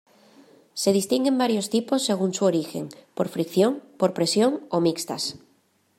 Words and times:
Se 0.81 0.89
distinguen 0.93 1.37
varios 1.37 1.69
tipos 1.69 2.01
según 2.03 2.33
su 2.33 2.45
origen: 2.45 2.89
por 3.13 3.27
fricción, 3.29 3.83
por 3.99 4.15
presión 4.15 4.65
o 4.69 4.79
mixtas. 4.81 5.35